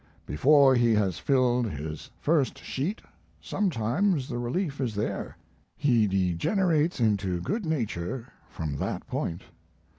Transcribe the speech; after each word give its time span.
Before 0.25 0.73
he 0.73 0.95
has 0.95 1.19
filled 1.19 1.69
his 1.69 2.09
first 2.19 2.57
sheet 2.57 3.03
sometimes 3.39 4.27
the 4.29 4.39
relief 4.39 4.81
is 4.81 4.95
there. 4.95 5.37
He 5.77 6.07
degenerates 6.07 6.99
into 6.99 7.39
good 7.39 7.67
nature 7.67 8.33
from 8.49 8.77
that 8.77 9.05
point. 9.05 9.43